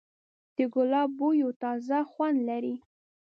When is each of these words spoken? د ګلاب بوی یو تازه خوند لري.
د 0.55 0.57
ګلاب 0.73 1.09
بوی 1.17 1.35
یو 1.43 1.51
تازه 1.61 1.97
خوند 2.11 2.37
لري. 2.49 2.75